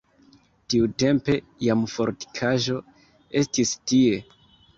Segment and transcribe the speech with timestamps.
[0.73, 2.79] Tiutempe jam fortikaĵo
[3.43, 4.19] estis tie.